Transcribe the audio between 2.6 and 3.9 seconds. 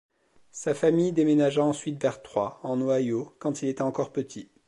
en Ohio quand il était